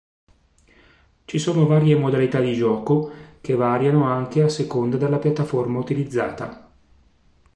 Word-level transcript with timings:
Ci 1.25 1.37
sono 1.37 1.67
varie 1.67 1.93
modalità 1.95 2.39
di 2.39 2.55
gioco, 2.55 3.11
che 3.39 3.53
variano 3.53 4.05
anche 4.05 4.41
a 4.41 4.49
seconda 4.49 4.97
della 4.97 5.19
piattaforma 5.19 5.77
utilizzata. 5.77 6.71